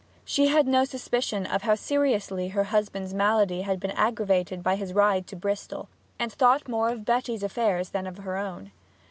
She 0.25 0.47
had 0.47 0.65
no 0.65 0.83
suspicion 0.83 1.45
how 1.45 1.75
seriously 1.75 2.47
her 2.47 2.63
husband's 2.63 3.13
malady 3.13 3.61
had 3.61 3.79
been 3.79 3.91
aggravated 3.91 4.63
by 4.63 4.75
his 4.75 4.93
ride 4.93 5.27
to 5.27 5.35
Bristol, 5.35 5.89
and 6.17 6.33
thought 6.33 6.67
more 6.67 6.89
of 6.89 7.05
Betty's 7.05 7.43
affairs 7.43 7.89
than 7.89 8.07
of 8.07 8.17
her 8.17 8.35
own. 8.35 8.71